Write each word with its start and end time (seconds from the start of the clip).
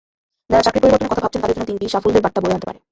যাঁরা 0.49 0.65
চাকরি 0.65 0.79
পরিবর্তনের 0.83 1.11
কথা 1.13 1.21
ভাবছেন 1.23 1.41
তাঁদের 1.41 1.57
জন্য 1.57 1.67
দিনটি 1.69 1.85
সাফল্যের 1.93 2.23
বার্তা 2.25 2.39
বয়ে 2.41 2.55
আনতে 2.55 2.67
পারে। 2.67 2.79